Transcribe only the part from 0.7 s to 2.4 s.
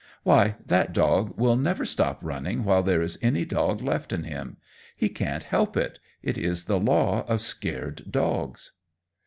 dog will never stop